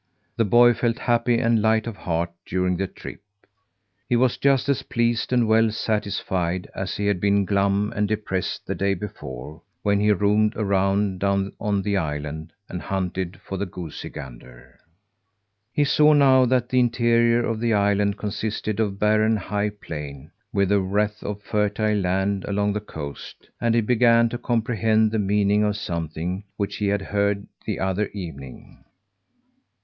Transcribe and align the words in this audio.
The 0.35 0.45
boy 0.45 0.73
felt 0.73 0.97
happy 0.97 1.37
and 1.37 1.61
light 1.61 1.85
of 1.85 1.95
heart 1.95 2.31
during 2.47 2.75
the 2.75 2.87
trip. 2.87 3.21
He 4.09 4.15
was 4.15 4.35
just 4.39 4.67
as 4.67 4.81
pleased 4.81 5.31
and 5.31 5.47
well 5.47 5.69
satisfied 5.69 6.67
as 6.73 6.97
he 6.97 7.05
had 7.05 7.19
been 7.19 7.45
glum 7.45 7.93
and 7.95 8.07
depressed 8.07 8.65
the 8.65 8.73
day 8.73 8.95
before, 8.95 9.61
when 9.83 9.99
he 9.99 10.11
roamed 10.11 10.55
around 10.55 11.19
down 11.19 11.51
on 11.59 11.83
the 11.83 11.97
island, 11.97 12.51
and 12.67 12.81
hunted 12.81 13.39
for 13.41 13.57
the 13.59 13.67
goosey 13.67 14.09
gander. 14.09 14.79
He 15.71 15.83
saw 15.83 16.13
now 16.13 16.45
that 16.47 16.69
the 16.69 16.79
interior 16.79 17.45
of 17.45 17.59
the 17.59 17.75
island 17.75 18.17
consisted 18.17 18.79
of 18.79 18.87
a 18.87 18.91
barren 18.95 19.35
high 19.37 19.69
plain, 19.69 20.31
with 20.51 20.71
a 20.71 20.79
wreath 20.79 21.21
of 21.21 21.43
fertile 21.43 21.99
land 21.99 22.43
along 22.45 22.73
the 22.73 22.79
coast; 22.81 23.51
and 23.61 23.75
he 23.75 23.81
began 23.81 24.29
to 24.29 24.39
comprehend 24.39 25.11
the 25.11 25.19
meaning 25.19 25.63
of 25.63 25.77
something 25.77 26.43
which 26.57 26.77
he 26.77 26.87
had 26.87 27.03
heard 27.03 27.45
the 27.67 27.77
other 27.79 28.07
evening. 28.15 28.83